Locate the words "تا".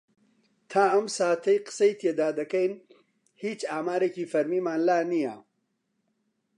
0.71-0.83